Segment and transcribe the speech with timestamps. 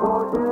[0.00, 0.47] for you.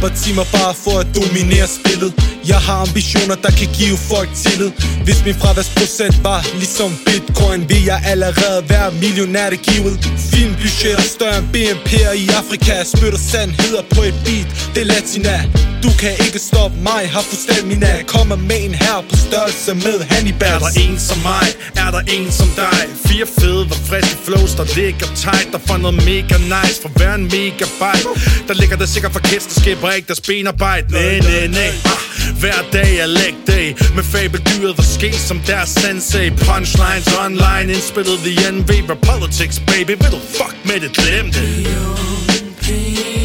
[0.00, 2.12] Arbejdstimer bare for at dominere spillet.
[2.52, 4.70] Jeg har ambitioner, der kan give folk tillid.
[5.06, 9.96] Hvis min fraværsprocent var ligesom bitcoin Vil jeg allerede være millionær, det givet.
[10.30, 15.36] Filmbudgetter større end BNP'er i Afrika Spytter sandheder på et beat, det er latina.
[15.82, 19.96] Du kan ikke stoppe mig, har fået stamina Kommer med en her på størrelse med
[20.10, 20.48] Hannibal.
[20.48, 21.46] Er der en som mig?
[21.82, 22.80] Er der en som dig?
[23.06, 25.48] Fire fede, hvor friske flows, der ligger tight.
[25.52, 28.10] Der får noget mega nice for hver en megabyte.
[28.48, 30.86] Der ligger der sikkert for kids, der skaber ikke deres benarbejde.
[30.92, 32.02] Næ, næ ah,
[32.40, 38.18] Hver dag er leg day Med fabeldyret, der sker som deres sensei Punchlines online, indspillet
[38.26, 38.70] the NV
[39.08, 43.19] politics, baby, vil du fuck med det, glem det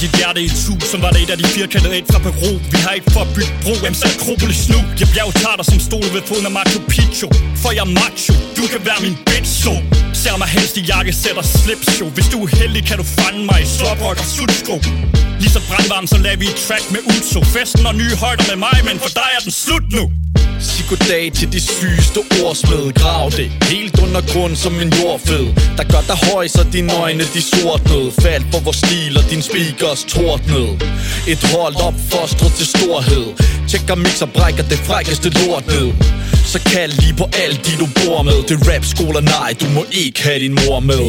[0.00, 2.52] dit hjerte i tu, som var det et af de firkantede et fra Peru.
[2.72, 5.08] Vi har ikke for at bygge bro, jamen så Akropolis nu Jeg
[5.42, 7.28] tager dig som stol ved foden af Machu Picchu.
[7.62, 9.74] For jeg er macho, du kan være min bitch so
[10.22, 12.06] Ser mig helst i jakkesæt og slips jo.
[12.16, 14.74] Hvis du er heldig, kan du fange mig i slåbrok og sudsko
[15.42, 18.58] Lige så brandvarm, så laver vi et track med Uso Festen og nye højder med
[18.66, 20.04] mig, men for dig er den slut nu
[20.88, 25.46] goddag til de sygeste ordsmed Grav det helt under grund som en jordfed
[25.78, 29.42] Der gør dig høj, så dine øjne de sortnede Fald for vores stil og din
[29.42, 30.72] speakers tordnede
[31.32, 33.26] Et hold opfostret til storhed.
[33.68, 35.88] Tjekker mixer brækker det frækkeste lort ned.
[36.52, 38.38] Så kald lige på alt de du bor med.
[38.48, 41.04] Det rap skoler nej, du må ikke have din mor med.